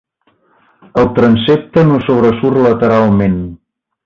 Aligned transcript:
El 1.01 1.11
transsepte 1.19 1.85
no 1.91 2.01
sobresurt 2.09 2.61
lateralment. 2.67 3.39